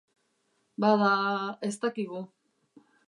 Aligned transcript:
Bada, 0.85 1.11
ez 1.69 1.73
dakigu. 1.85 2.23